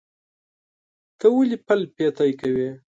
ته 1.19 1.25
ولې 1.35 1.57
پل 1.65 1.79
پتی 1.95 2.31
کوې؟ 2.39 2.69